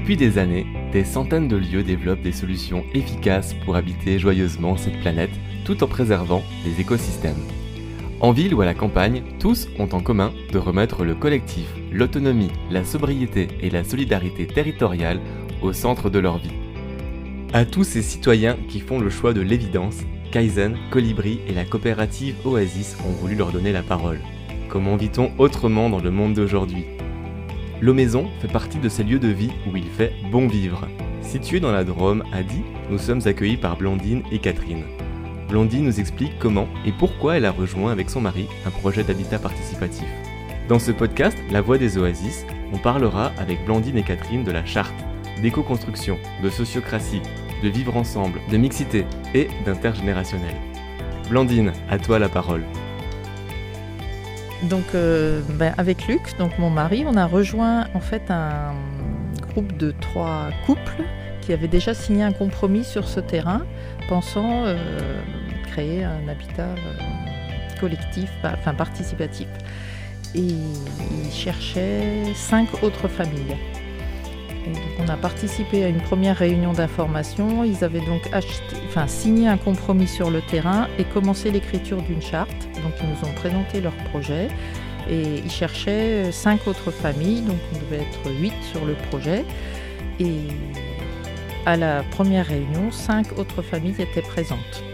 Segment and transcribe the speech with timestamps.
[0.00, 4.98] Depuis des années, des centaines de lieux développent des solutions efficaces pour habiter joyeusement cette
[5.00, 5.30] planète
[5.66, 7.44] tout en préservant les écosystèmes.
[8.20, 12.50] En ville ou à la campagne, tous ont en commun de remettre le collectif, l'autonomie,
[12.70, 15.20] la sobriété et la solidarité territoriale
[15.60, 16.56] au centre de leur vie.
[17.52, 19.98] À tous ces citoyens qui font le choix de l'évidence,
[20.32, 24.20] Kaizen, Colibri et la coopérative Oasis ont voulu leur donner la parole.
[24.70, 26.86] Comment vit-on autrement dans le monde d'aujourd'hui?
[27.82, 30.86] L'eau Maison fait partie de ces lieux de vie où il fait bon vivre.
[31.22, 34.84] Situé dans la Drôme, à Die, nous sommes accueillis par Blandine et Catherine.
[35.48, 39.38] Blondie nous explique comment et pourquoi elle a rejoint avec son mari un projet d'habitat
[39.38, 40.04] participatif.
[40.68, 44.66] Dans ce podcast, La Voix des Oasis, on parlera avec Blandine et Catherine de la
[44.66, 44.94] charte,
[45.40, 47.22] d'éco-construction, de sociocratie,
[47.62, 50.54] de vivre ensemble, de mixité et d'intergénérationnel.
[51.30, 52.64] Blandine, à toi la parole.
[54.68, 58.74] Donc euh, ben, avec Luc, donc mon mari, on a rejoint en fait un
[59.52, 61.02] groupe de trois couples
[61.40, 63.62] qui avaient déjà signé un compromis sur ce terrain,
[64.08, 64.76] pensant euh,
[65.66, 69.48] créer un habitat euh, collectif, enfin participatif.
[70.34, 73.56] Et ils cherchaient cinq autres familles.
[74.98, 77.64] On a participé à une première réunion d'information.
[77.64, 78.28] Ils avaient donc
[79.06, 82.68] signé un compromis sur le terrain et commencé l'écriture d'une charte.
[82.82, 84.48] Donc ils nous ont présenté leur projet
[85.08, 87.42] et ils cherchaient cinq autres familles.
[87.42, 89.44] Donc on devait être huit sur le projet.
[90.18, 90.36] Et
[91.66, 94.84] à la première réunion, cinq autres familles étaient présentes.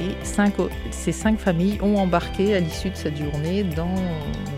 [0.00, 0.14] Et
[0.90, 3.94] ces cinq familles ont embarqué à l'issue de cette journée dans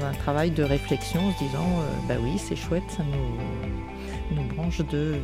[0.02, 4.48] un travail de réflexion en se disant euh, bah oui, c'est chouette, ça nous, nous
[4.55, 5.16] branche de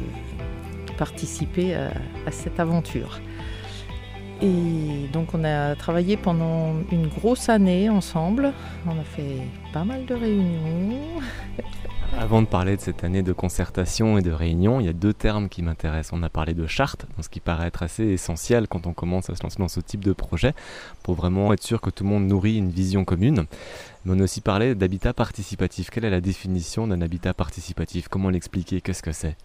[0.98, 3.20] participer à cette aventure.
[4.42, 8.52] Et donc on a travaillé pendant une grosse année ensemble.
[8.86, 10.96] On a fait pas mal de réunions.
[12.18, 15.14] Avant de parler de cette année de concertation et de réunion, il y a deux
[15.14, 16.18] termes qui m'intéressent.
[16.18, 19.36] On a parlé de charte, ce qui paraît être assez essentiel quand on commence à
[19.36, 20.54] se lancer dans ce type de projet,
[21.02, 23.46] pour vraiment être sûr que tout le monde nourrit une vision commune.
[24.04, 25.90] Mais on a aussi parlé d'habitat participatif.
[25.90, 28.08] Quelle est la définition d'un habitat participatif?
[28.08, 28.80] Comment l'expliquer?
[28.80, 29.36] Qu'est-ce que c'est?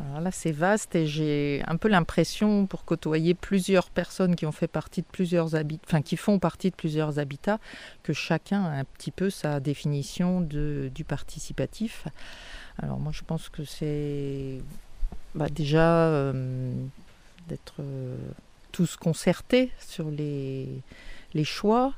[0.00, 4.52] Alors là, c'est vaste et j'ai un peu l'impression, pour côtoyer plusieurs personnes qui ont
[4.52, 5.54] fait partie de plusieurs
[5.86, 7.58] enfin qui font partie de plusieurs habitats,
[8.02, 12.06] que chacun a un petit peu sa définition du participatif.
[12.82, 14.60] Alors moi, je pense que c'est
[15.34, 16.72] bah, déjà euh,
[17.48, 18.16] d'être euh,
[18.72, 20.82] tous concertés sur les
[21.44, 21.94] choix,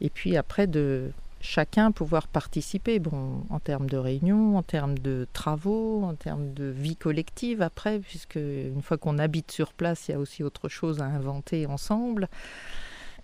[0.00, 1.10] et puis après de
[1.44, 6.64] chacun pouvoir participer, bon, en termes de réunions, en termes de travaux, en termes de
[6.64, 10.68] vie collective après, puisque une fois qu'on habite sur place, il y a aussi autre
[10.68, 12.28] chose à inventer ensemble.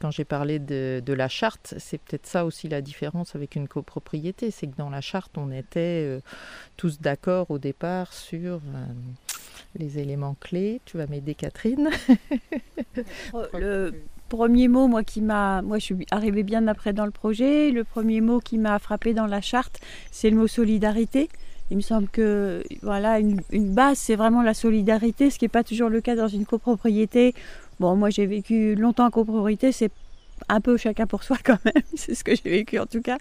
[0.00, 4.50] Quand j'ai parlé de, la charte, c'est peut-être ça aussi la différence avec une copropriété,
[4.50, 6.20] c'est que dans la charte, on était euh,
[6.76, 8.86] tous d'accord au départ sur euh,
[9.76, 10.80] les éléments clés.
[10.84, 11.90] Tu vas m'aider, Catherine.
[13.54, 13.94] le
[14.30, 17.70] premier mot, moi, qui m'a, moi, je suis arrivée bien après dans le projet.
[17.70, 19.80] Le premier mot qui m'a frappé dans la charte,
[20.10, 21.28] c'est le mot solidarité.
[21.70, 23.42] Il me semble que voilà une,
[23.74, 27.34] base, c'est vraiment la solidarité, ce qui n'est pas toujours le cas dans une copropriété.
[27.78, 29.92] Bon, moi, j'ai vécu longtemps en copropriété, c'est
[30.48, 33.18] un peu chacun pour soi quand même, c'est ce que j'ai vécu en tout cas.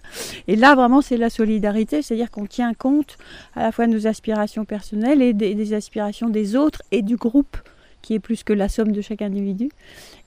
[0.48, 3.18] Et là, vraiment, c'est la solidarité, c'est-à-dire qu'on tient compte
[3.54, 7.56] à la fois de nos aspirations personnelles et des aspirations des autres et du groupe
[8.02, 9.70] qui est plus que la somme de chaque individu.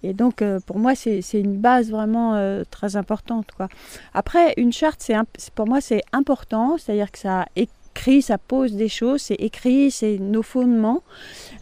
[0.03, 3.47] Et donc, euh, pour moi, c'est une base vraiment euh, très importante.
[3.55, 3.69] Quoi.
[4.13, 5.09] Après, une charte,
[5.55, 10.17] pour moi, c'est important, c'est-à-dire que ça écrit, ça pose des choses, c'est écrit, c'est
[10.17, 11.03] nos fondements.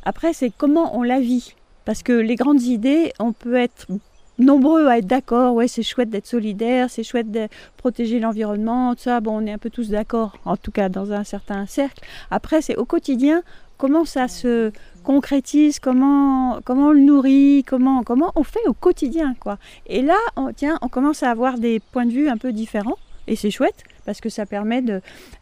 [0.03, 1.55] Après, c'est comment on la vit.
[1.85, 3.87] Parce que les grandes idées, on peut être
[4.41, 7.47] nombreux à être d'accord, ouais, c'est chouette d'être solidaire, c'est chouette de
[7.77, 11.13] protéger l'environnement, tout ça, bon, on est un peu tous d'accord, en tout cas dans
[11.13, 12.03] un certain cercle.
[12.31, 13.43] Après, c'est au quotidien,
[13.77, 14.71] comment ça se
[15.03, 19.35] concrétise, comment, comment on le nourrit, comment, comment on fait au quotidien.
[19.39, 19.57] quoi.
[19.87, 22.97] Et là, on, tiens, on commence à avoir des points de vue un peu différents,
[23.27, 24.83] et c'est chouette, parce que ça permet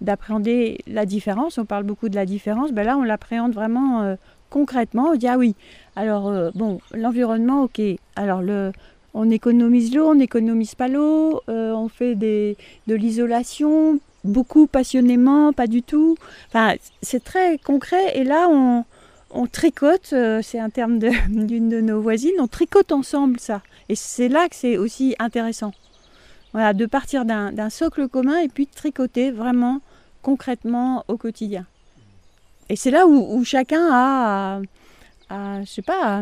[0.01, 1.57] d'appréhender la différence.
[1.57, 4.16] On parle beaucoup de la différence, ben là, on l'appréhende vraiment euh,
[4.50, 5.12] concrètement.
[5.13, 5.56] On dit, ah oui,
[5.95, 7.81] alors, euh, bon, l'environnement, ok,
[8.16, 8.72] alors le...
[9.16, 15.51] On économise l'eau, on n'économise pas l'eau, euh, on fait des, de l'isolation, beaucoup passionnément,
[15.51, 16.16] pas du tout.
[16.50, 18.16] Enfin, c'est très concret.
[18.16, 18.86] Et là, on,
[19.52, 21.00] tricote, euh, c'est un terme
[21.30, 23.62] d'une de, nos voisines, on tricote ensemble ça.
[23.90, 25.74] Et c'est là que c'est aussi intéressant.
[26.52, 29.81] Voilà, de partir d'un socle commun et puis de tricoter vraiment
[30.24, 31.66] concrètement au quotidien.
[32.70, 34.62] Et c'est là où, chacun a,
[35.30, 36.22] je sais pas,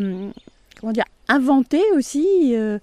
[0.80, 2.56] comment dire, inventé aussi.
[2.56, 2.78] Euh,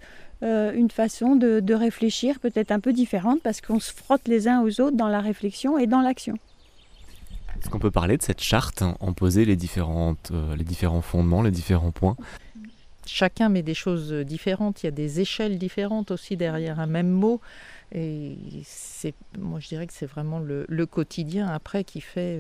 [0.45, 4.61] euh, une façon de, réfléchir peut-être un peu différente parce qu'on se frotte les uns
[4.63, 6.37] aux autres dans la réflexion et dans l'action.
[7.65, 11.51] Est-ce qu'on peut parler de cette charte, en poser les, différentes, les différents fondements, les
[11.51, 12.17] différents points?
[13.07, 17.11] Chacun met des choses différentes, il y a des échelles différentes aussi derrière un même
[17.11, 17.41] mot.
[17.93, 22.39] Et c'est, moi je dirais que c'est vraiment le, quotidien après qui fait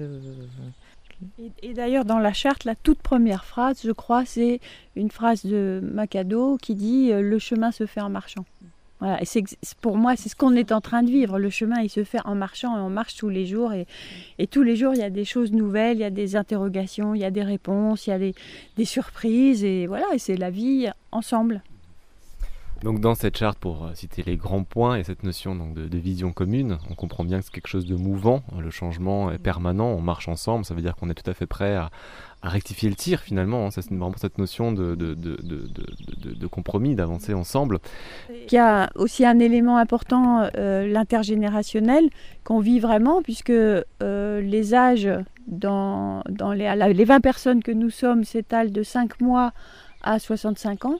[1.62, 4.60] et, d'ailleurs, dans la charte, la toute première phrase, je crois, c'est
[4.96, 8.44] une phrase de Macado qui dit euh, Le chemin se fait en marchant.
[9.80, 11.38] Pour moi, c'est ce qu'on est en train de vivre.
[11.38, 13.72] Le chemin, il se fait en marchant et on marche tous les jours.
[13.72, 13.86] Et,
[14.38, 17.14] et tous les jours, il y a des choses nouvelles, il y a des interrogations,
[17.14, 18.34] il y a des réponses, il y a des,
[18.76, 19.64] des surprises.
[19.64, 21.62] Et voilà, et c'est la vie ensemble.
[22.84, 25.98] Donc dans cette charte, pour euh, citer les grands points et cette notion donc, de,
[25.98, 29.86] vision commune, on comprend bien que c'est quelque chose de mouvant, le changement est permanent,
[29.86, 31.90] on marche ensemble, ça veut dire qu'on est tout à fait prêt à,
[32.42, 33.70] rectifier le tir finalement, hein.
[33.70, 37.78] c'est vraiment cette notion de, de compromis, d'avancer ensemble.
[38.28, 42.10] Il y a aussi un élément important, euh, l'intergénérationnel,
[42.44, 43.82] qu'on vit vraiment, puisque euh,
[44.42, 45.08] les âges
[45.46, 49.54] dans, dans les, les 20 personnes que nous sommes s'étalent de 5 mois
[50.02, 50.98] à 65 ans.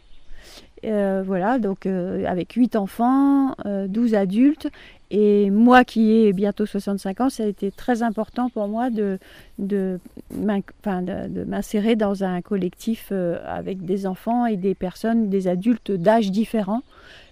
[0.85, 4.69] Euh, voilà, donc euh, avec 8 enfants, 12 euh, adultes.
[5.11, 9.19] Et moi qui ai bientôt 65 ans, ça a été très important pour moi de,
[9.59, 10.01] de,
[10.35, 13.13] m'insérer dans un collectif
[13.47, 16.83] avec des enfants et des personnes, des adultes d'âge différents.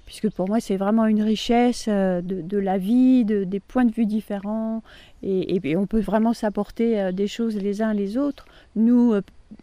[0.06, 4.06] Puisque pour moi, c'est vraiment une richesse de, la vie, de, des points de vue
[4.06, 4.82] différents.
[5.22, 8.46] Et, et on peut vraiment s'apporter des choses les uns les autres.
[8.76, 9.14] Nous,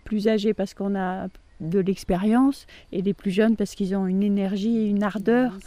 [0.04, 1.28] plus âgés, parce qu'on a
[1.60, 5.58] de l'expérience et les plus jeunes parce qu'ils ont une énergie et une ardeur,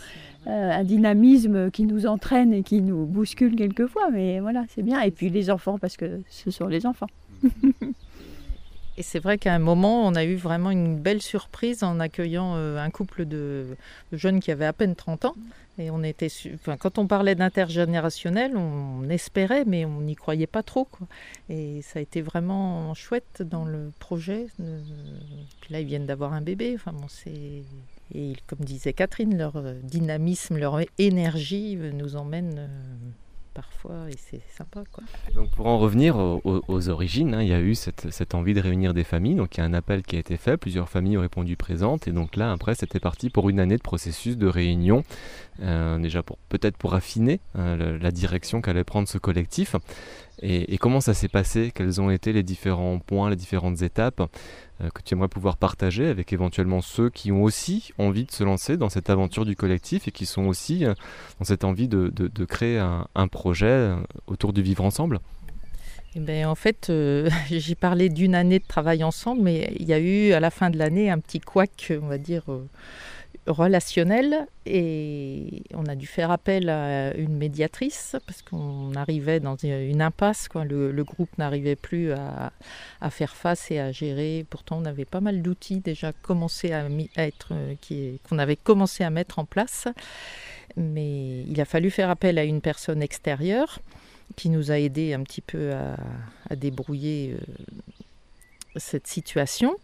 [0.47, 4.11] euh, un dynamisme qui nous entraîne et qui nous bouscule quelquefois.
[4.11, 5.01] Mais voilà, c'est bien.
[5.01, 7.09] Et puis les enfants parce que ce sont les enfants.
[8.99, 12.55] Et c'est vrai qu'à un moment, on a eu vraiment une belle surprise en accueillant
[12.57, 13.77] euh, un couple de,
[14.13, 15.35] jeunes qui avaient à peine 30 ans.
[15.79, 20.63] Et on était, enfin, quand on parlait d'intergénérationnel, on, espérait, mais on n'y croyait pas
[20.63, 20.87] trop.
[21.49, 24.47] Et ça a été vraiment chouette dans le projet.
[25.63, 26.75] Puis là, ils viennent d'avoir un bébé.
[26.75, 26.95] Enfin.
[28.15, 32.67] Et comme disait Catherine, leur euh, dynamisme, leur énergie nous emmène euh,
[33.55, 34.83] parfois et c'est sympa.
[35.35, 38.95] Donc pour en revenir aux, origines, hein, il y a eu cette, envie de réunir
[38.95, 41.23] des familles, donc il y a un appel qui a été fait, plusieurs familles ont
[41.23, 42.09] répondu présentes.
[42.09, 45.05] Et donc là après c'était parti pour une année de processus de réunion,
[45.61, 49.77] euh, déjà peut-être pour affiner hein, la direction qu'allait prendre ce collectif.
[50.41, 51.71] Et, comment ça s'est passé?
[51.73, 54.23] Quels ont été les différents points, les différentes étapes?
[54.91, 58.77] Que tu aimerais pouvoir partager avec éventuellement ceux qui ont aussi envie de se lancer
[58.77, 60.95] dans cette aventure du collectif et qui sont aussi euh,
[61.39, 63.97] dans cette envie de, de, créer un, projet euh,
[64.27, 65.21] autour du vivre ensemble.
[66.15, 66.93] Eh ben, en fait,
[67.51, 70.71] j'ai parlé d'une année de travail ensemble, mais il y a eu à la fin
[70.71, 72.45] de l'année un petit couac, on va dire,
[73.47, 80.01] relationnel et on a dû faire appel à une médiatrice parce qu'on arrivait dans une
[80.01, 80.49] impasse.
[80.49, 80.65] Quoi.
[80.65, 82.53] Le, groupe n'arrivait plus à,
[83.11, 84.47] faire face et à gérer.
[84.49, 86.87] Pourtant, on avait pas mal d'outils déjà commencé à,
[87.17, 87.75] être, euh,
[88.29, 89.89] qu'on avait commencé à mettre en place.
[90.77, 93.81] Mais il a fallu faire appel à une personne extérieure
[94.37, 97.45] qui nous a aidé un petit peu à, débrouiller euh,
[98.77, 99.75] cette situation.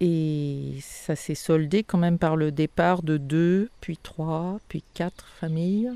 [0.00, 5.26] Et ça s'est soldé quand même par le départ de deux, puis trois, puis quatre
[5.40, 5.90] familles.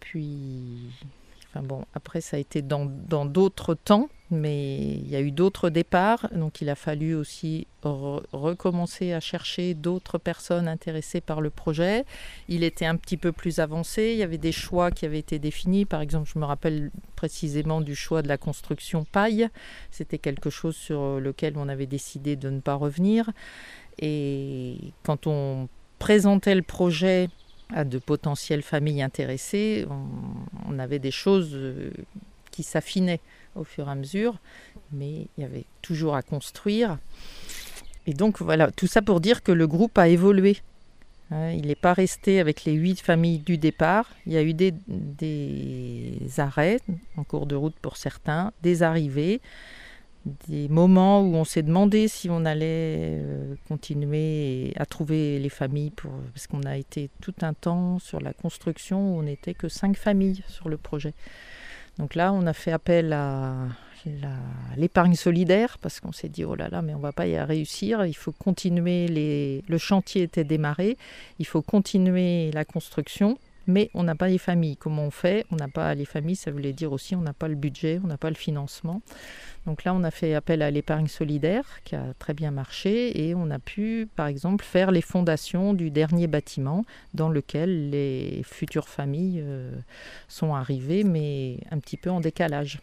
[0.00, 0.90] Puis,
[1.52, 2.86] enfin bon, après ça a été dans
[3.26, 9.12] d'autres temps, mais il y a eu d'autres départs, donc il a fallu aussi recommencer
[9.12, 12.06] à chercher d'autres personnes intéressées par le projet.
[12.48, 15.38] Il était un petit peu plus avancé, il y avait des choix qui avaient été
[15.38, 19.48] définis, par exemple je me rappelle précisément du choix de la construction paille,
[19.90, 23.30] c'était quelque chose sur lequel on avait décidé de ne pas revenir.
[23.98, 25.68] Et quand on
[25.98, 27.28] présentait le projet
[27.74, 29.86] à de potentielles familles intéressées,
[30.68, 31.90] on, avait des choses euh,
[32.50, 33.20] qui s'affinaient
[33.54, 34.36] au fur et à mesure,
[34.92, 36.98] mais il y avait toujours à construire.
[38.06, 40.58] Et donc voilà, tout ça pour dire que le groupe a évolué.
[41.30, 44.10] Hein, il n'est pas resté avec les huit familles du départ.
[44.26, 44.74] Il y a eu des,
[46.38, 46.80] arrêts
[47.16, 49.40] en cours de route pour certains, des arrivées,
[50.24, 55.92] des moments où on s'est demandé si on allait euh, continuer à trouver les familles,
[56.32, 59.96] parce qu'on a été tout un temps sur la construction où on n'était que cinq
[59.96, 61.14] familles sur le projet.
[61.98, 63.66] Donc là, on a fait appel à
[64.76, 68.04] l'épargne solidaire parce qu'on s'est dit oh là là mais on va pas y réussir
[68.04, 70.96] il faut continuer le chantier était démarré
[71.38, 74.76] il faut continuer la construction mais on n'a pas les familles.
[74.76, 75.46] Comment on fait?
[75.50, 78.06] On n'a pas les familles, ça voulait dire aussi on n'a pas le budget, on
[78.06, 79.02] n'a pas le financement.
[79.66, 83.34] Donc là, on a fait appel à l'épargne solidaire qui a très bien marché et
[83.34, 88.88] on a pu, par exemple, faire les fondations du dernier bâtiment dans lequel les futures
[88.88, 89.70] familles euh,
[90.28, 92.80] sont arrivées, mais un petit peu en décalage.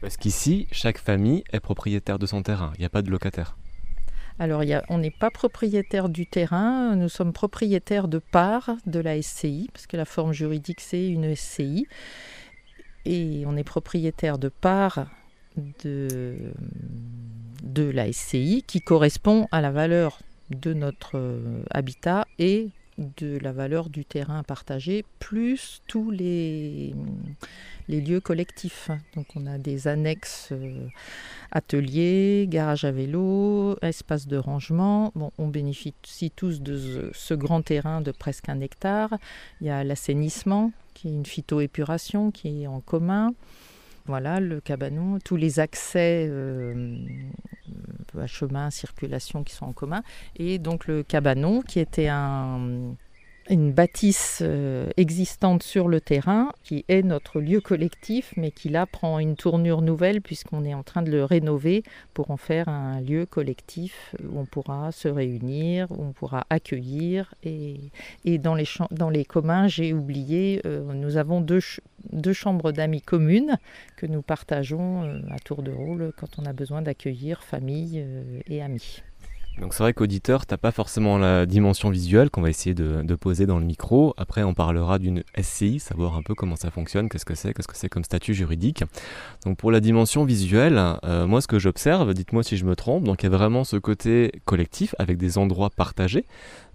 [0.00, 3.56] Parce qu'ici, chaque famille est propriétaire de son terrain, il n'y a pas de locataire.
[4.38, 9.70] Alors, on n'est pas propriétaire du terrain, nous sommes propriétaires de parts de la SCI,
[9.72, 11.86] parce que la forme juridique, c'est une SCI.
[13.04, 15.06] Et on est propriétaire de parts
[15.84, 16.52] de,
[17.62, 20.18] de la SCI qui correspond à la valeur
[20.50, 26.94] de notre euh, habitat et de la valeur du terrain partagé, plus tous les,
[27.88, 28.90] les lieux collectifs.
[29.14, 30.88] Donc on a des annexes euh,
[31.50, 35.12] ateliers, garage à vélo, espace de rangement.
[35.14, 39.10] Bon, on bénéficie tous de ce grand terrain de presque un hectare.
[39.60, 43.34] Il y a l'assainissement, qui est une phytoépuration qui est en commun.
[44.06, 46.94] Voilà, le cabanon, tous les accès euh,
[48.18, 50.02] à chemin, circulation qui sont en commun.
[50.36, 52.94] Et donc le cabanon, qui était un,
[53.50, 58.86] une bâtisse euh, existante sur le terrain qui est notre lieu collectif mais qui là
[58.86, 61.82] prend une tournure nouvelle puisqu'on est en train de le rénover
[62.14, 67.34] pour en faire un lieu collectif où on pourra se réunir, où on pourra accueillir
[67.42, 67.90] et,
[68.38, 71.60] dans, les dans les communs j'ai oublié euh, nous avons deux,
[72.12, 73.58] deux chambres d'amis communes
[73.96, 78.04] que nous partageons euh, à tour de rôle quand on a besoin d'accueillir famille
[78.48, 79.02] et amis.
[79.60, 83.46] Donc c'est vrai qu'auditeur, t'as pas forcément la dimension visuelle qu'on va essayer de, poser
[83.46, 84.12] dans le micro.
[84.16, 87.68] Après, on parlera d'une SCI, savoir un peu comment ça fonctionne, qu'est-ce que c'est, qu'est-ce
[87.68, 88.82] que c'est comme statut juridique.
[89.44, 93.04] Donc pour la dimension visuelle, euh, moi ce que j'observe, dites-moi si je me trompe,
[93.04, 96.26] donc il y a vraiment ce côté collectif avec des endroits partagés,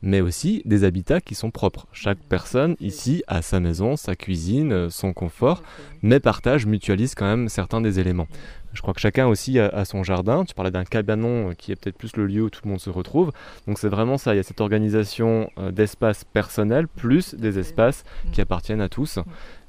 [0.02, 1.88] mais aussi des habitats qui sont propres.
[1.92, 5.64] Chaque personne ici a sa maison, sa cuisine, son confort,
[6.02, 8.28] mais partage, mutualise quand même certains des éléments.
[8.74, 10.46] Je crois que chacun aussi a, son jardin.
[10.46, 12.80] Tu parlais d'un cabanon euh, qui est peut-être plus le lieu où tout le monde
[12.80, 13.32] se retrouve.
[13.68, 18.04] Donc c'est vraiment ça, il y a cette organisation euh, d'espace personnel plus des espaces
[18.32, 19.20] qui appartiennent à tous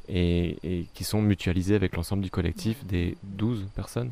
[0.08, 4.10] et, qui sont mutualisés avec l'ensemble du collectif des 12 personnes.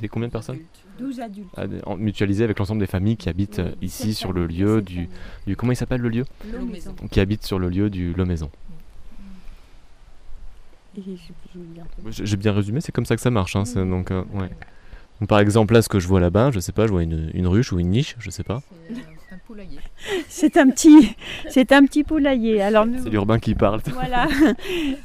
[0.00, 0.58] Des combien de personnes
[0.98, 1.48] 12 adultes.
[1.56, 1.66] Ah,
[1.96, 5.08] mutualisés avec l'ensemble des familles qui habitent euh, ici sur le lieu du,
[5.46, 6.24] du, Comment il s'appelle le lieu?
[6.70, 6.94] Maison.
[7.10, 8.50] Qui habitent sur le lieu du Lo Maison.
[12.08, 13.56] J'ai bien résumé, c'est comme ça que ça marche.
[13.56, 14.50] Hein, donc, euh, ouais.
[15.28, 17.46] par exemple, là, ce que je vois là-bas, je sais pas, je vois une, une
[17.46, 18.62] ruche ou une niche, je sais pas.
[18.88, 19.43] C'est
[20.56, 21.14] un petit,
[21.48, 22.62] c'est un petit poulailler.
[22.62, 23.80] Alors c'est l'urbain qui parle.
[23.92, 24.26] Voilà.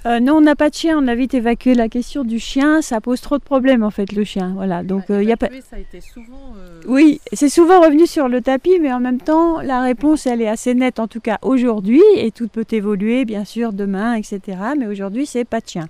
[0.05, 0.97] Euh, nous, on n'a pas de chien.
[0.97, 2.81] On a vite évacué la question du chien.
[2.81, 4.53] Ça pose trop de problèmes en fait le chien.
[4.55, 4.83] Voilà.
[4.83, 5.47] Donc il y a pas.
[5.47, 6.53] Ça a été souvent.
[6.57, 10.41] Euh, oui, c'est souvent revenu sur le tapis, mais en même temps, la réponse elle
[10.41, 14.41] est assez nette en tout cas aujourd'hui et tout peut évoluer bien sûr demain, etc.
[14.77, 15.87] Mais aujourd'hui, c'est pas de chien.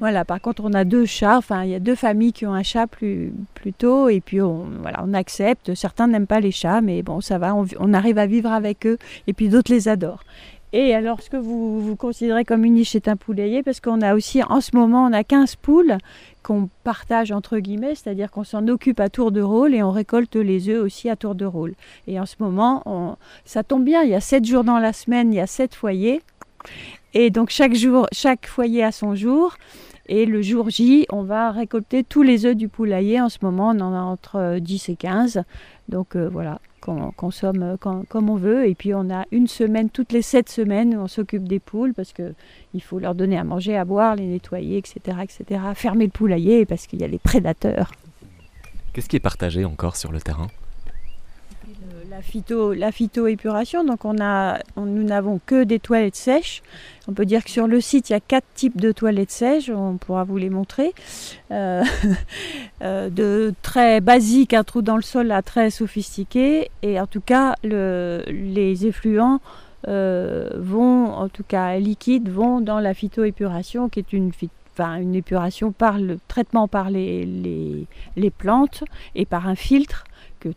[0.00, 0.24] Voilà.
[0.24, 1.38] Par contre, on a deux chats.
[1.38, 4.40] Enfin, il y a deux familles qui ont un chat plus plus tôt et puis
[4.40, 5.74] on voilà, on accepte.
[5.74, 7.54] Certains n'aiment pas les chats, mais bon, ça va.
[7.54, 10.24] on arrive à vivre avec eux, et puis d'autres les adorent.
[10.72, 14.02] Et alors, ce que vous, vous considérez comme une niche, c'est un poulailler, parce qu'on
[14.02, 15.96] a aussi, en ce moment, on a 15 poules
[16.42, 20.36] qu'on partage entre guillemets, c'est-à-dire qu'on s'en occupe à tour de rôle et on récolte
[20.36, 21.74] les œufs aussi à tour de rôle.
[22.06, 24.92] Et en ce moment, on, ça tombe bien, il y a 7 jours dans la
[24.92, 26.22] semaine, il y a 7 foyers.
[27.14, 29.56] Et donc chaque jour, chaque foyer a son jour.
[30.08, 33.20] Et le jour J, on va récolter tous les œufs du poulailler.
[33.20, 35.42] En ce moment, on en a entre 10 et 15.
[35.88, 38.66] Donc euh, voilà, qu'on consomme euh, comme on veut.
[38.68, 41.92] Et puis on a une semaine, toutes les sept semaines, où on s'occupe des poules
[41.92, 45.18] parce qu'il faut leur donner à manger, à boire, les nettoyer, etc.
[45.22, 45.60] etc.
[45.74, 47.90] Fermer le poulailler parce qu'il y a les prédateurs.
[48.92, 50.46] Qu'est-ce qui est partagé encore sur le terrain?
[52.16, 56.62] La phyto, la phytoépuration, donc on a, nous n'avons que des toilettes sèches.
[57.08, 59.68] On peut dire que sur le site, il y a quatre types de toilettes sèches,
[59.68, 60.94] on pourra vous les montrer.
[61.50, 61.84] Euh,
[62.82, 66.70] euh, de très basiques, un trou dans le sol à très sophistiqué.
[66.82, 69.40] Et en tout cas, le, les effluents
[69.86, 74.32] euh, vont, en tout cas liquides, vont dans la phytoépuration, qui est une
[75.14, 77.86] épuration par le traitement par les
[78.38, 80.04] plantes et par un filtre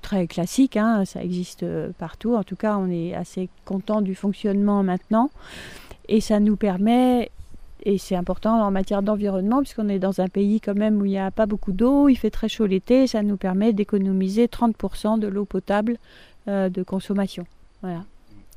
[0.02, 2.36] très classique, hein, ça existe euh, partout.
[2.36, 5.30] En tout cas, on est assez content du fonctionnement maintenant.
[6.08, 7.32] Et ça nous permet,
[7.84, 11.12] et c'est important en matière d'environnement, puisqu'on est dans un pays quand même où il
[11.12, 15.20] n'y a pas beaucoup d'eau, il fait très chaud l'été, ça nous permet d'économiser 30%
[15.20, 15.98] de l'eau potable
[16.48, 17.46] euh, de consommation.
[17.82, 18.04] Voilà.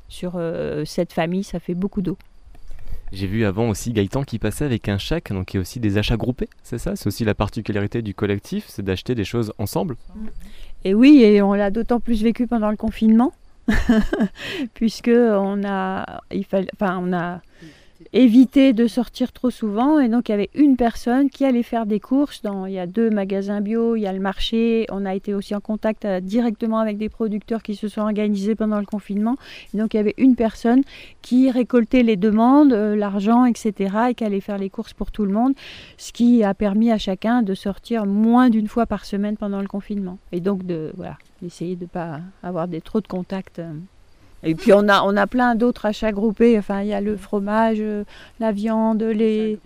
[0.09, 2.17] Sur euh, cette famille, ça fait beaucoup d'eau.
[3.13, 5.79] J'ai vu avant aussi Gaëtan qui passait avec un chèque, donc il y a aussi
[5.79, 6.95] des achats groupés, c'est ça?
[6.95, 9.97] C'est aussi la particularité du collectif, c'est d'acheter des choses ensemble?
[10.85, 13.33] Et oui, et on l'a d'autant plus vécu pendant le confinement,
[14.73, 16.21] puisque on a,
[16.75, 17.41] enfin, on a
[18.11, 19.99] éviter de sortir trop souvent.
[19.99, 22.41] Et donc il y avait une personne qui allait faire des courses.
[22.41, 24.85] Dans, il y a deux magasins bio, il y a le marché.
[24.91, 28.55] On a été aussi en contact euh, directement avec des producteurs qui se sont organisés
[28.55, 29.37] pendant le confinement.
[29.73, 30.81] Et donc il y avait une personne
[31.21, 33.95] qui récoltait les demandes, euh, l'argent, etc.
[34.09, 35.53] et qui allait faire les courses pour tout le monde.
[35.97, 39.67] Ce qui a permis à chacun de sortir moins d'une fois par semaine pendant le
[39.67, 40.17] confinement.
[40.31, 43.59] Et donc de voilà, d'essayer de ne pas avoir des, trop de contacts.
[43.59, 43.73] Euh.
[44.43, 46.57] Et puis on a, on a plein d'autres achats groupés.
[46.57, 48.03] Enfin, il y a le fromage, euh,
[48.39, 49.59] la viande, les,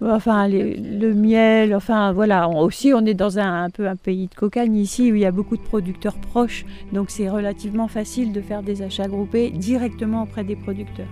[0.00, 1.74] enfin le miel.
[1.74, 2.48] Enfin voilà.
[2.48, 5.32] aussi, on est dans un, peu un pays de cocagne ici où il y a
[5.32, 6.64] beaucoup de producteurs proches.
[6.92, 11.08] Donc c'est relativement facile de faire des achats groupés directement auprès des producteurs.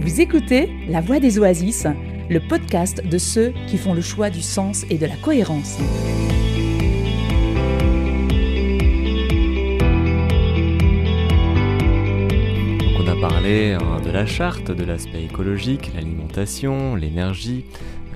[0.00, 1.86] Vous écoutez La Voix des Oasis,
[2.30, 5.78] le podcast de ceux qui font le choix du sens et de la cohérence.
[13.48, 17.64] De la charte, de l'aspect écologique, l'alimentation, l'énergie,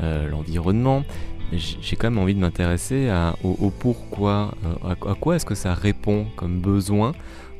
[0.02, 1.04] euh, l'environnement.
[1.52, 3.10] J'ai quand même envie de m'intéresser
[3.42, 7.12] au, pourquoi, euh, à, quoi est-ce que ça répond comme besoin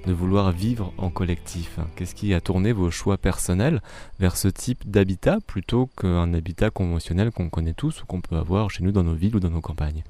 [0.06, 1.78] de vouloir vivre en collectif?
[1.96, 3.80] Qu'est-ce qui a tourné vos choix personnels
[4.20, 8.68] vers ce type d'habitat plutôt qu'un habitat conventionnel qu'on connaît tous ou qu'on peut avoir
[8.68, 10.04] chez nous dans nos villes ou dans nos campagnes?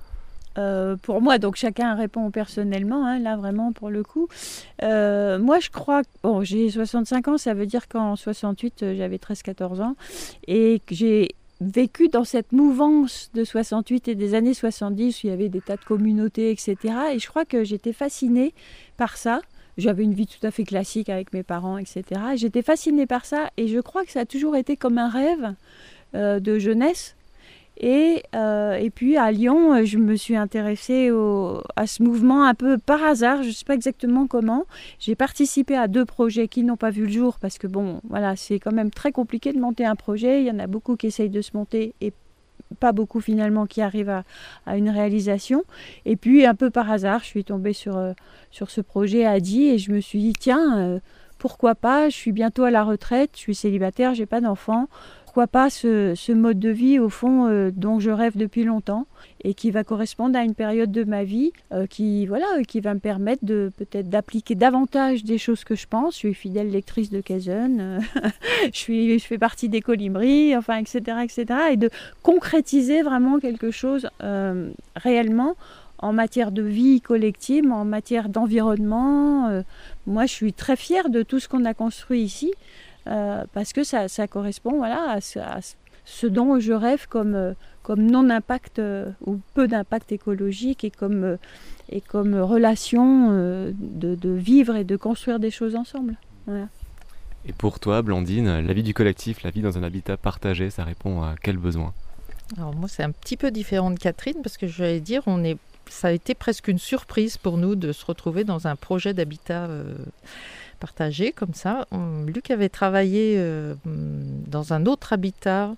[0.58, 4.28] Euh, pour moi, donc chacun répond personnellement, hein, là vraiment pour le coup.
[4.82, 9.16] Euh, moi je crois, bon j'ai 65 ans, ça veut dire qu'en 68 euh, j'avais
[9.16, 9.96] 13-14 ans
[10.46, 15.30] et que j'ai vécu dans cette mouvance de 68 et des années 70 où il
[15.30, 16.76] y avait des tas de communautés, etc.
[17.14, 18.52] Et je crois que j'étais fascinée
[18.96, 19.40] par ça.
[19.78, 22.04] J'avais une vie tout à fait classique avec mes parents, etc.
[22.34, 25.54] J'étais fascinée par ça et je crois que ça a toujours été comme un rêve
[26.14, 27.16] de jeunesse
[27.78, 31.10] et, euh, et, puis à Lyon, euh, je me suis intéressée
[31.76, 34.66] à ce mouvement un peu par hasard, je ne sais pas exactement comment.
[34.98, 38.36] J'ai participé à deux projets qui n'ont pas vu le jour parce que bon, voilà,
[38.36, 40.42] c'est quand même très compliqué de monter un projet.
[40.42, 42.12] Il y en a beaucoup qui essayent de se monter et
[42.78, 44.22] pas beaucoup finalement qui arrivent
[44.66, 45.64] à, une réalisation.
[46.04, 48.12] Et puis un peu par hasard, je suis tombée sur, euh,
[48.50, 51.00] sur ce projet à Die et je me suis dit, tiens,
[51.38, 54.88] pourquoi pas, je suis bientôt à la retraite, je suis célibataire, j'ai pas d'enfants
[55.32, 59.06] pourquoi pas ce, mode de vie au fond euh, dont je rêve depuis longtemps
[59.42, 62.92] et qui va correspondre à une période de ma vie euh, qui voilà qui va
[62.92, 66.16] me permettre de peut-être d'appliquer davantage des choses que je pense.
[66.16, 68.00] Je suis fidèle lectrice de Kaizen, euh,
[68.74, 71.88] je suis je fais partie des colibris, enfin etc etc et de
[72.22, 74.10] concrétiser vraiment quelque chose
[74.96, 75.56] réellement
[75.96, 79.62] en matière de vie collective, en matière d'environnement.
[80.06, 82.52] moi, je suis très fière de tout ce qu'on a construit ici.
[83.08, 85.20] Euh, parce que ça, correspond voilà, à,
[86.04, 91.36] ce, dont je rêve comme, euh, comme non-impact euh, ou peu d'impact écologique et comme,
[91.88, 93.30] et comme relation
[93.72, 96.16] de, vivre et de construire des choses ensemble.
[97.44, 100.84] Et pour toi, Blandine, la vie du collectif, la vie dans un habitat partagé, ça
[100.84, 101.92] répond à quel besoin?
[102.56, 105.42] Alors moi, c'est un petit peu différent de Catherine parce que je vais dire, on
[105.42, 105.56] est,
[105.88, 109.68] ça a été presque une surprise pour nous de se retrouver dans un projet d'habitat
[111.34, 111.86] comme ça.
[112.26, 115.74] Luc avait travaillé euh, dans un autre habitat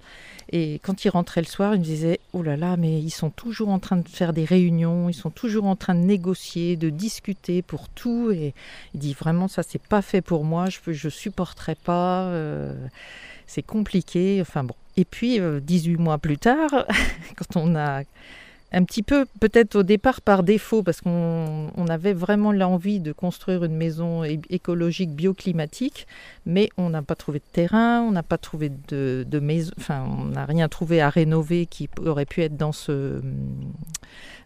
[0.52, 3.30] et quand il rentrait le soir, il me disait Oh là là, mais ils sont
[3.30, 6.90] toujours en train de faire des réunions, ils sont toujours en train de négocier, de
[6.90, 8.30] discuter pour tout.
[8.30, 8.54] Et
[8.94, 12.74] il dit Vraiment, ça, c'est pas fait pour moi, je ne supporterai pas, euh,
[13.46, 14.38] c'est compliqué.
[14.40, 14.74] Enfin bon.
[14.96, 16.70] Et puis, 18 euh, mois plus tard,
[17.36, 18.02] quand on a
[18.74, 23.64] un petit peu peut-être au départ par défaut, parce qu'on avait vraiment l'envie de construire
[23.64, 26.06] une maison écologique bioclimatique,
[26.44, 30.24] mais on n'a pas trouvé de terrain, on n'a pas trouvé de, maison, enfin on
[30.24, 33.22] n'a rien trouvé à rénover qui aurait pu être dans, ce,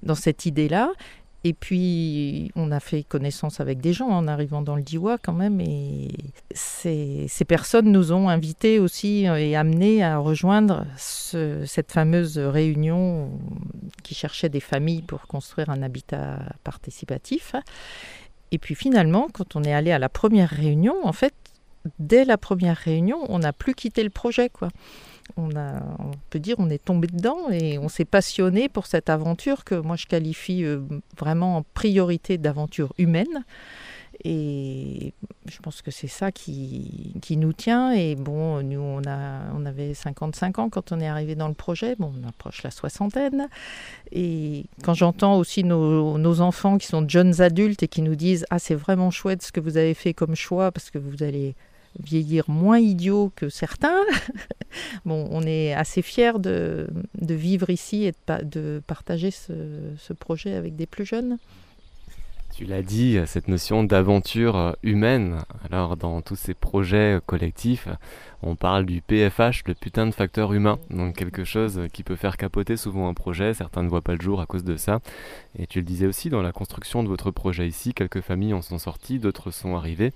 [0.03, 0.93] dans cette idée-là.
[1.49, 5.33] Et puis, on a fait connaissance avec des gens en arrivant dans le Diwa quand
[5.33, 5.63] même.
[5.63, 6.11] Et
[6.53, 13.31] ces, personnes nous ont invités aussi euh, et amenés à rejoindre cette fameuse réunion
[14.03, 17.55] qui cherchait des familles pour construire un habitat participatif.
[18.51, 21.33] Et puis finalement, quand on est allé à la première réunion, en fait,
[21.99, 24.51] dès la première réunion, on n'a plus quitté le projet.
[24.51, 24.69] quoi
[25.37, 25.51] on,
[26.31, 29.97] peut dire on est tombé dedans et on s'est passionné pour cette aventure que moi
[29.97, 30.81] je qualifie euh,
[31.19, 33.45] vraiment en priorité d'aventure humaine.
[34.25, 35.15] Et
[35.47, 37.93] je pense que c'est ça qui, qui, nous tient.
[37.93, 41.55] Et bon, nous, on, a, on avait 55 ans quand on est arrivé dans le
[41.55, 41.95] projet.
[41.97, 43.49] Bon, on approche la soixantaine.
[44.11, 48.45] Et quand j'entends aussi nos, nos, enfants qui sont jeunes adultes et qui nous disent
[48.51, 51.55] Ah, c'est vraiment chouette ce que vous avez fait comme choix parce que vous allez
[51.99, 54.01] vieillir moins idiot que certains.
[55.05, 56.89] bon, on est assez fiers de,
[57.21, 59.53] vivre ici et de, de partager ce,
[59.99, 61.39] ce, projet avec des plus jeunes.
[62.59, 65.45] Tu l'as dit, cette notion d'aventure humaine.
[65.71, 67.87] Alors, dans tous ces projets collectifs,
[68.43, 70.81] on parle du PFH, le putain de facteur humain.
[70.91, 73.55] Donc, quelque chose qui peut faire capoter souvent un projet.
[73.55, 74.99] Certains ne voient pas le jour à cause de ça.
[75.57, 78.63] Et tu le disais aussi, dans la construction de votre projet ici, quelques familles en
[78.63, 80.13] sont sorties, d'autres sont arrivées.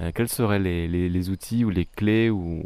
[0.00, 2.62] Euh, quels seraient les, outils ou les clés ou,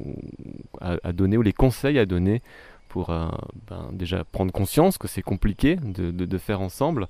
[0.80, 2.42] à, donner ou les conseils à donner
[2.88, 3.28] pour euh,
[3.68, 7.08] ben, déjà prendre conscience que c'est compliqué de faire ensemble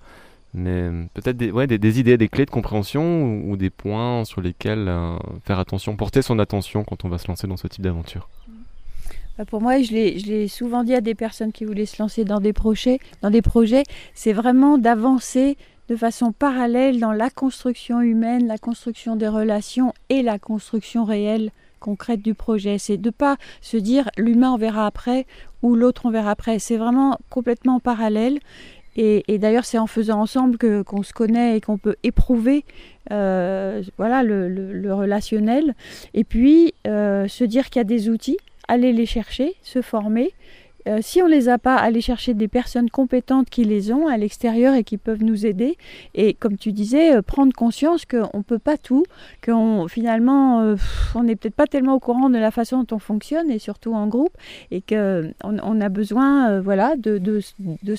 [0.54, 4.86] mais peut-être des, ouais, des, idées, des clés de compréhension ou, des points sur lesquels
[4.88, 8.28] euh, faire attention, porter son attention quand on va se lancer dans ce type d'aventure?
[9.38, 12.40] Bah, pour moi, je l'ai souvent dit à des personnes qui voulaient se lancer dans
[12.40, 15.56] des projets, dans des projets, c'est vraiment d'avancer
[15.88, 21.50] de façon parallèle dans la construction humaine, la construction des relations et la construction réelle
[21.80, 22.78] concrète du projet.
[22.78, 25.26] C'est de pas se dire l'humain on verra après
[25.62, 26.58] ou l'autre on verra après.
[26.58, 28.38] C'est vraiment complètement parallèle
[28.94, 32.64] et, d'ailleurs, c'est en faisant ensemble que qu'on se connaît et qu'on peut éprouver
[33.10, 35.74] euh, voilà, le, relationnel.
[36.12, 38.36] Et puis, euh, se dire qu'il y a des outils,
[38.68, 40.32] aller les chercher, se former,
[40.88, 44.16] euh, si on les a pas, aller chercher des personnes compétentes qui les ont à
[44.16, 45.76] l'extérieur et qui peuvent nous aider.
[46.14, 49.04] Et comme tu disais, euh, prendre conscience qu'on ne peut pas tout,
[49.44, 50.76] qu'on finalement euh,
[51.14, 53.94] on n'est peut-être pas tellement au courant de la façon dont on fonctionne et surtout
[53.94, 54.36] en groupe
[54.70, 57.20] et qu'on on a besoin voilà de,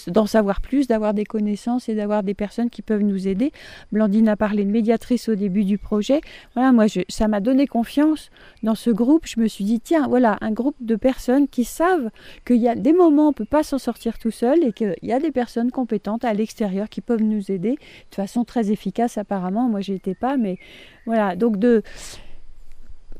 [0.08, 3.52] d'en savoir plus, d'avoir des connaissances et d'avoir des personnes qui peuvent nous aider.
[3.91, 6.22] Blandine a parlé de médiatrice au début du projet.
[6.56, 8.30] Voilà, moi ça m'a donné confiance
[8.62, 9.26] dans ce groupe.
[9.26, 12.10] Je me suis dit tiens voilà un groupe de personnes qui savent
[12.46, 14.96] qu'il y a des moments, on ne peut pas s'en sortir tout seul et qu'il
[15.02, 17.78] y a des personnes compétentes à l'extérieur qui peuvent nous aider
[18.12, 19.70] de façon très efficace apparemment.
[19.70, 20.58] Moi, n'y étais pas, mais
[21.06, 21.36] voilà.
[21.36, 21.84] Donc de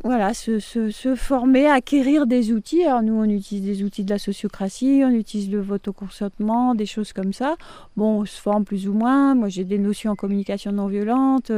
[0.04, 2.84] voilà, se, se, former, acquérir des outils.
[2.84, 6.76] Alors nous, on utilise des outils de la sociocratie, on utilise le vote au consentement,
[6.76, 7.56] des choses comme ça.
[7.96, 9.34] Bon, on se forme plus ou moins.
[9.36, 11.52] Moi, j'ai des notions en communication non violente.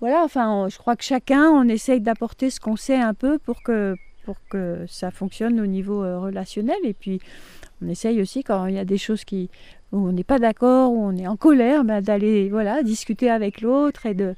[0.00, 3.62] voilà, enfin, je crois que chacun, on essaye d'apporter ce qu'on sait un peu pour
[3.62, 6.78] que pour que ça fonctionne au niveau euh, relationnel.
[6.84, 7.20] Et puis,
[7.82, 9.50] on essaye aussi quand il y a des choses qui,
[9.92, 13.60] où on n'est pas d'accord, où on est en colère, bah, d'aller voilà, discuter avec
[13.60, 14.34] l'autre et de,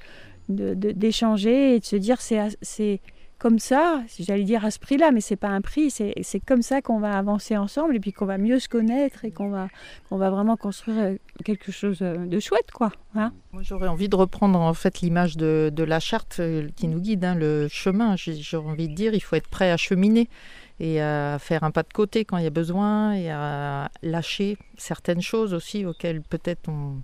[0.48, 3.00] d'échanger et de se dire c'est
[3.42, 6.80] comme ça, j'allais dire à ce prix-là, mais c'est pas un prix, c'est comme ça
[6.80, 9.66] qu'on va avancer ensemble et puis qu'on va mieux se connaître et qu'on va,
[10.08, 12.92] qu'on va vraiment construire euh, quelque chose euh, de chouette, quoi.
[13.16, 13.32] Hein.
[13.52, 17.00] Moi, j'aurais envie de reprendre en fait l'image de, de, la charte euh, qui nous
[17.00, 18.14] guide, hein, le chemin.
[18.16, 20.28] J'aurais envie de dire, il faut être prêt à cheminer
[20.80, 24.56] et à faire un pas de côté quand il y a besoin et à lâcher
[24.76, 27.02] certaines choses aussi auxquelles peut-être on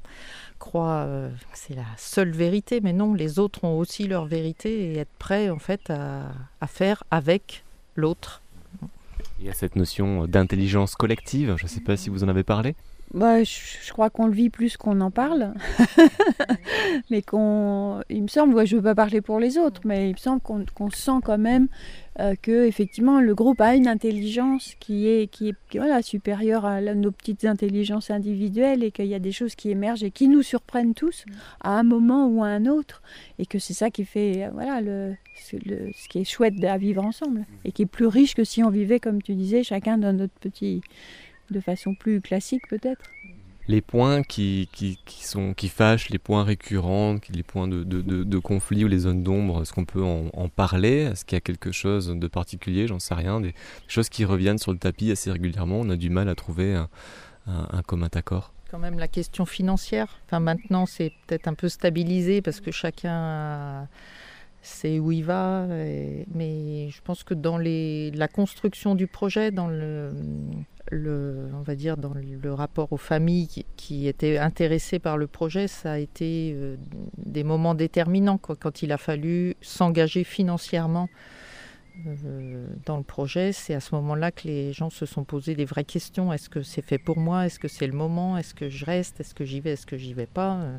[0.59, 4.93] croit euh, que c'est la seule vérité, mais non, les autres ont aussi leur vérité
[4.93, 6.33] et être prêt en fait à,
[6.67, 8.43] faire avec l'autre.
[9.41, 12.43] Il y a cette notion d'intelligence collective, je ne sais pas si vous en avez
[12.43, 12.75] parlé.
[13.15, 15.55] Bah, je, crois qu'on le vit plus qu'on en parle,
[17.11, 20.13] mais qu'on, il me semble, je ne veux pas parler pour les autres, mais il
[20.13, 21.69] me semble qu'on sent quand même
[22.21, 26.81] euh, que effectivement le groupe a une intelligence qui est, qui est voilà, supérieure à
[26.81, 30.43] nos petites intelligences individuelles et qu'il y a des choses qui émergent et qui nous
[30.43, 31.25] surprennent tous
[31.61, 33.03] à un moment ou à un autre
[33.39, 35.15] et que c'est ça qui fait euh, voilà le,
[35.65, 38.65] le, ce qui est chouette à vivre ensemble et qui est plus riche que si
[38.65, 40.81] on vivait comme tu disais chacun dans notre petit
[41.51, 43.11] de façon plus classique peut-être
[43.69, 48.01] les points qui, qui, qui, sont, qui fâchent, les points récurrents, les points de, de,
[48.01, 51.03] de, conflit ou les zones d'ombre, est-ce qu'on peut en, parler?
[51.03, 52.87] Est-ce qu'il y a quelque chose de particulier?
[52.87, 53.41] J'en sais rien.
[53.41, 53.55] Des,
[53.87, 55.81] choses qui reviennent sur le tapis assez régulièrement.
[55.81, 56.89] On a du mal à trouver un,
[57.47, 58.55] un, commun accord.
[58.71, 60.19] Quand même la question financière.
[60.27, 63.87] Enfin, maintenant, c'est peut-être un peu stabilisé parce que chacun
[64.63, 65.67] sait où il va.
[65.67, 70.11] mais je pense que dans les, la construction du projet, dans le
[70.93, 75.93] on va dire, dans le rapport aux familles qui, étaient intéressées par le projet, ça
[75.93, 76.77] a été euh,
[77.17, 81.09] des moments déterminants quand il a fallu s'engager financièrement
[82.07, 83.53] euh, dans le projet.
[83.53, 86.33] C'est à ce moment-là que les gens se sont posés des vraies questions.
[86.33, 87.47] Est-ce que c'est fait pour moi?
[87.47, 88.39] Est-ce que c'est le moment?
[88.39, 89.21] Est-ce que je reste?
[89.21, 89.73] Est-ce que j'y vais?
[89.73, 90.57] Est-ce que j'y vais pas?
[90.57, 90.79] Euh,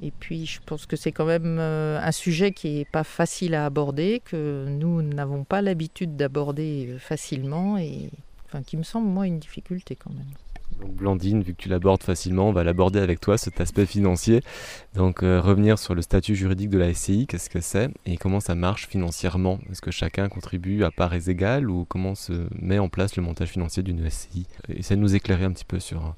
[0.00, 3.66] et puis, je pense que c'est quand même un sujet qui n'est pas facile à
[3.66, 7.78] aborder, que nous n'avons pas l'habitude d'aborder facilement.
[7.78, 8.08] Et
[8.48, 10.26] enfin, qui me semble, moi, une difficulté quand même.
[10.80, 14.42] Donc Blandine, vu que tu l'abordes facilement, on va l'aborder avec toi, cet aspect financier.
[14.94, 18.40] Donc euh, revenir sur le statut juridique de la SCI, qu'est-ce que c'est et comment
[18.40, 19.58] ça marche financièrement?
[19.70, 23.48] Est-ce que chacun contribue à parts égales ou comment se met en place le montage
[23.48, 26.14] financier d'une SCI Essaie de nous éclairer un petit peu sur,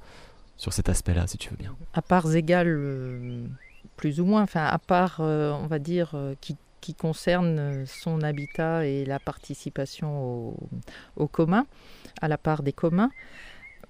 [0.57, 1.75] sur cet aspect-là, si tu veux bien.
[1.95, 3.47] À parts égales, euh,
[3.97, 8.87] plus ou moins, enfin à part, euh, on va dire, qui qui concerne son habitat
[8.87, 10.57] et la participation au,
[11.17, 11.67] au commun,
[12.21, 13.11] à la part des communs.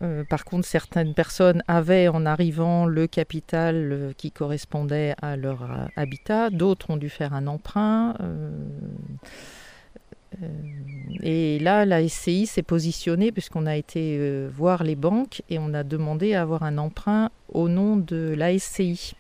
[0.02, 5.62] Euh, par contre, certaines personnes avaient en arrivant le capital euh, qui correspondait à leur
[5.62, 8.14] euh, habitat, d'autres ont dû faire un emprunt.
[11.22, 15.82] et là, la SCI s'est positionnée puisqu'on a été voir les banques et on a
[15.82, 19.14] demandé à avoir un emprunt au nom de la SCI.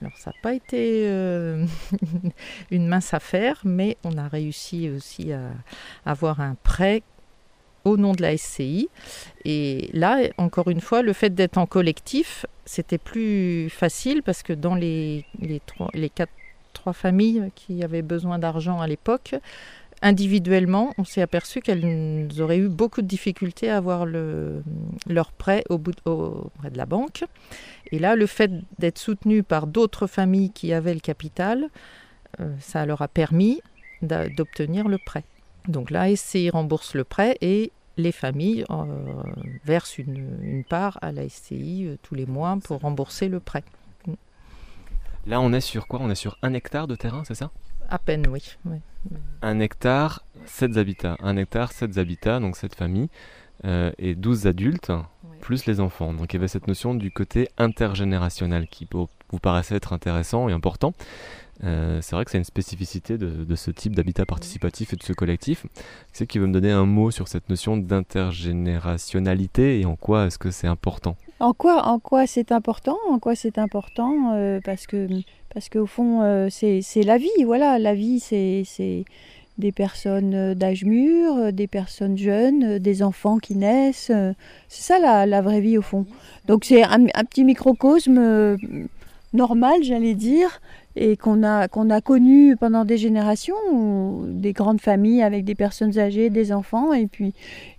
[0.00, 1.06] Alors ça n'a pas été
[2.70, 5.50] une mince affaire, mais on a réussi aussi à
[6.06, 7.02] avoir un prêt
[7.84, 8.88] au nom de la SCI.
[9.44, 14.52] Et là, encore une fois, le fait d'être en collectif, c'était plus facile parce que
[14.52, 16.32] dans les, les, trois, les quatre,
[16.72, 19.34] trois familles qui avaient besoin d'argent à l'époque,
[20.02, 24.62] individuellement, on s'est aperçu qu'elles auraient eu beaucoup de difficultés à avoir le,
[25.08, 27.24] leur prêt au bout auprès de la banque.
[27.90, 31.68] Et là, le fait d'être soutenu par d'autres familles qui avaient le capital,
[32.40, 33.60] euh, ça leur a permis
[34.02, 35.24] d'obtenir le prêt.
[35.68, 38.84] Donc la SCI rembourse le prêt et les familles euh,
[39.64, 43.64] versent une, part à la SCI euh, tous les mois pour rembourser le prêt.
[45.26, 46.00] Là, on est sur quoi?
[46.00, 47.50] On est sur un hectare de terrain, c'est ça?
[47.90, 48.42] À peine, oui.
[49.42, 51.16] Un hectare, 7 habitats.
[51.20, 53.08] Un hectare, 7 habitats, donc 7 familles,
[53.64, 54.92] euh, et 12 adultes,
[55.40, 56.12] plus les enfants.
[56.12, 60.52] Donc il y avait cette notion du côté intergénérationnel qui vous paraissait être intéressant et
[60.52, 60.94] important.
[61.64, 65.12] Euh, c'est vrai que c'est une spécificité de, ce type d'habitat participatif et de ce
[65.12, 65.66] collectif.
[66.12, 70.38] C'est qui veut me donner un mot sur cette notion d'intergénérationnalité et en quoi est-ce
[70.38, 71.16] que c'est important?
[71.40, 72.96] En quoi, en quoi c'est important?
[73.08, 74.34] En quoi c'est important?
[74.34, 75.08] Euh, Parce que
[75.52, 77.44] parce qu'au fond euh, c'est la vie.
[77.44, 79.04] Voilà, la vie c'est
[79.58, 84.12] des personnes d'âge mûr, des personnes jeunes, des enfants qui naissent.
[84.68, 86.06] C'est ça la, la, vraie vie au fond.
[86.46, 88.56] Donc c'est un, un, petit microcosme
[89.32, 90.60] normal, j'allais dire,
[90.96, 93.54] et qu'on a, qu'on a connu pendant des générations,
[94.26, 97.34] des grandes familles avec des personnes âgées, des enfants, et puis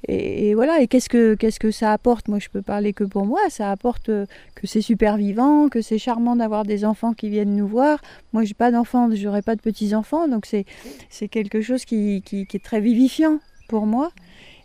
[0.07, 0.81] et, voilà.
[0.81, 2.27] Et qu'est-ce que, qu'est-ce que ça apporte?
[2.27, 3.41] Moi, je peux parler que pour moi.
[3.49, 7.67] Ça apporte que c'est super vivant, que c'est charmant d'avoir des enfants qui viennent nous
[7.67, 7.99] voir.
[8.31, 10.65] Moi, j'ai pas d'enfants, j'aurai pas de petits enfants, donc c'est,
[11.09, 14.11] c'est quelque chose qui, qui est très vivifiant pour moi.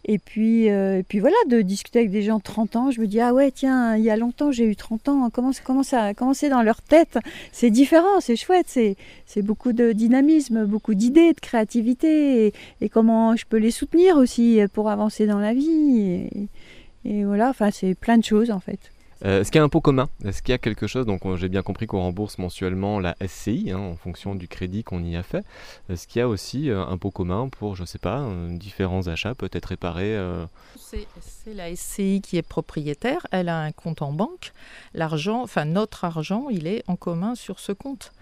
[0.06, 3.06] Et puis, euh, puis voilà, de discuter avec des gens de 30 ans, je me
[3.06, 6.12] dis, ah ouais, tiens, il y a longtemps, j'ai eu 30 ans, comment, comment, ça,
[6.12, 7.18] comment c'est dans leur tête?
[7.52, 13.34] C'est différent, c'est chouette, c'est, c'est beaucoup de dynamisme, beaucoup d'idées, de créativité, et, comment
[13.34, 16.00] je peux les soutenir aussi pour avancer dans la vie.
[16.00, 16.48] Et,
[17.06, 18.93] et voilà, enfin, c'est plein de choses en fait.
[19.24, 20.08] Euh, est-ce qu'il y a un pot commun?
[20.24, 21.06] Est-ce qu'il y a quelque chose?
[21.06, 25.02] Donc j'ai bien compris qu'on rembourse mensuellement la SCI hein, en fonction du crédit qu'on
[25.02, 25.44] y a fait.
[25.88, 28.56] Est-ce qu'il y a aussi euh, un pot commun pour, je ne sais pas, euh,
[28.56, 30.18] différents achats, peut-être réparés
[30.76, 33.26] C'est la SCI qui est propriétaire.
[33.30, 34.52] Elle a un compte en banque.
[34.92, 38.12] L'argent, enfin notre argent, il est en commun sur ce compte.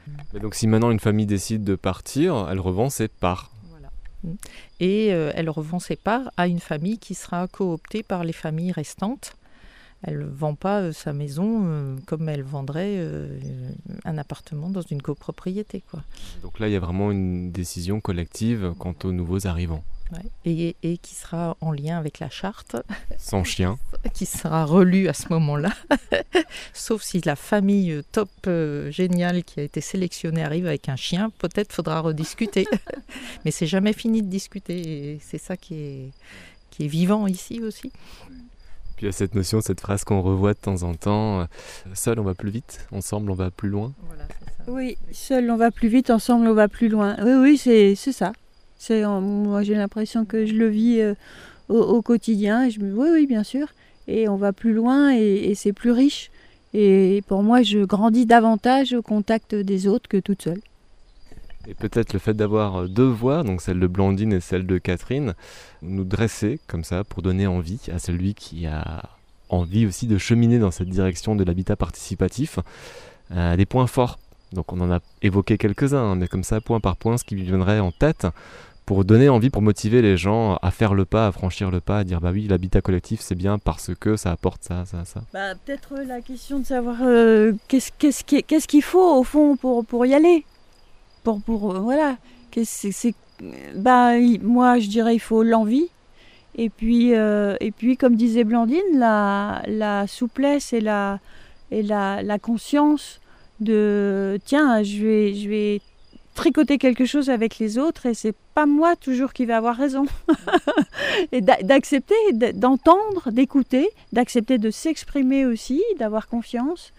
[0.41, 3.51] donc si maintenant une famille décide de partir, elle revend ses parts.
[4.79, 9.35] Et elle revend ses parts à une famille qui sera cooptée par les familles restantes
[10.03, 13.38] elle ne vend pas euh, sa maison euh, comme elle vendrait euh,
[14.05, 15.83] un appartement dans une copropriété.
[15.91, 16.03] Quoi.
[16.43, 19.85] Donc là, il y a vraiment une décision collective quant aux nouveaux arrivants.
[20.45, 22.77] Et, et, qui sera en lien avec la charte.
[23.17, 23.79] Sans chien.
[24.12, 25.71] qui sera relue à ce moment-là.
[26.75, 28.29] Sauf si la famille top
[28.91, 32.67] géniale qui a été sélectionnée arrive avec un chien, peut-être faudra rediscuter.
[33.47, 36.11] Mais c'est jamais fini de discuter et c'est ça qui est,
[36.71, 37.91] qui est vivant ici aussi.
[39.03, 41.45] Il y a cette notion, cette phrase qu'on revoit de temps en temps, euh,
[41.93, 43.93] seul on va plus vite, ensemble on va plus loin.
[44.69, 47.17] Oui, seul on va plus vite, ensemble on va plus loin.
[47.21, 48.33] Oui, oui, c'est ça.
[48.79, 51.15] C'est moi j'ai l'impression que je le vis euh,
[51.69, 52.69] au, quotidien.
[52.69, 53.75] je oui, oui, bien sûr.
[54.07, 56.31] Et on va plus loin et, c'est plus riche.
[56.73, 60.61] Et pour moi, je grandis davantage au contact des autres que toute seule.
[61.68, 65.35] Et peut-être le fait d'avoir deux voix, donc celle de Blandine et celle de Catherine,
[65.83, 69.11] nous dresser comme ça pour donner envie à celui qui a
[69.48, 72.59] envie aussi de cheminer dans cette direction de l'habitat participatif,
[73.31, 74.18] euh, des points forts.
[74.53, 77.35] Donc on en a évoqué quelques-uns, hein, mais comme ça, point par point, ce qui
[77.35, 78.27] lui viendrait en tête
[78.85, 81.98] pour donner envie, pour motiver les gens à faire le pas, à franchir le pas,
[81.98, 85.22] à dire bah oui, l'habitat collectif c'est bien parce que ça apporte ça, ça, ça.
[85.33, 90.14] Bah, Peut-être la question de savoir euh, qu'est-ce qu'il faut au fond pour, pour y
[90.14, 90.44] aller.
[91.23, 92.17] Pour, pour, euh, voilà,
[92.65, 93.15] c'est
[93.75, 95.89] bah, moi, je dirais il faut l'envie.
[96.55, 101.19] Et puis, euh, et puis, comme disait Blandine, la, la souplesse et la,
[101.71, 103.21] et la, la, conscience
[103.61, 105.81] de tiens, je vais, je vais
[106.35, 110.05] tricoter quelque chose avec les autres et c'est pas moi toujours qui vais avoir raison.
[111.33, 116.93] et d'accepter, d'entendre, d'écouter, d'accepter de s'exprimer aussi, d'avoir confiance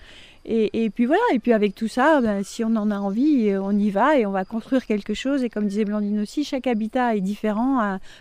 [0.46, 3.72] Et, puis voilà, et puis avec tout ça, ben, si on en a envie, on
[3.72, 5.42] y va et on va construire quelque chose.
[5.42, 7.80] Et comme disait Blandine aussi, chaque habitat est différent,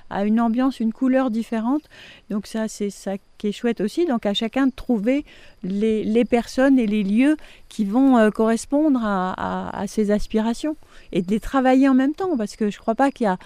[0.09, 1.83] a, une ambiance, une couleur différente.
[2.31, 4.07] Donc ça, c'est ça qui est chouette aussi.
[4.07, 5.25] Donc à chacun de trouver
[5.65, 7.37] les, personnes et les lieux
[7.69, 10.77] qui vont euh, correspondre à, ses aspirations
[11.11, 12.37] et de les travailler en même temps.
[12.37, 13.39] Parce que je ne crois pas qu'il y a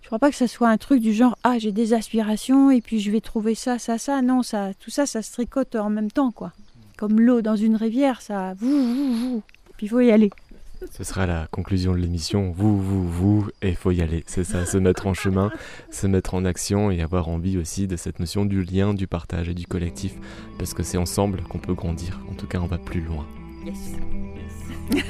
[0.00, 2.80] je crois pas que ça soit un truc du genre ah j'ai des aspirations et
[2.80, 5.90] puis je vais trouver ça ça ça non ça tout ça ça se tricote en
[5.90, 6.52] même temps quoi
[7.02, 9.42] comme l'eau dans une rivière, ça vous, vous, vous.
[9.76, 10.30] Puis il faut y aller.
[10.92, 12.52] Ce sera la conclusion de l'émission.
[12.52, 14.22] Vous, vous, vous, et il faut y aller.
[14.28, 15.50] C'est ça, se mettre en chemin,
[15.90, 19.48] se mettre en action et avoir envie aussi de cette notion du lien, du partage
[19.48, 20.14] et du collectif.
[20.60, 22.20] Parce que c'est ensemble qu'on peut grandir.
[22.30, 23.26] En tout cas, on va plus loin.
[23.66, 23.96] Yes.
[24.94, 25.04] yes.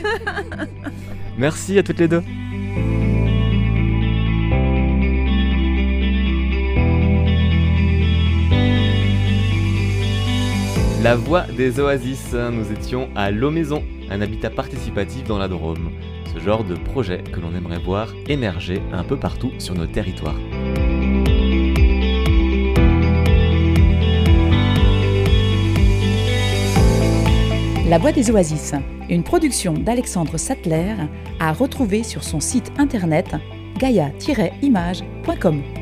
[1.37, 2.23] Merci à toutes les deux.
[11.03, 15.91] La voix des oasis, nous étions à L'Eau Maison, un habitat participatif dans la Drôme.
[16.33, 20.39] Ce genre de projet que l'on aimerait voir émerger un peu partout sur nos territoires.
[27.89, 28.75] La Voix des Oasis,
[29.11, 30.95] une production d'Alexandre Sattler,
[31.41, 33.35] à retrouver sur son site internet
[33.79, 35.82] gaia-image.com.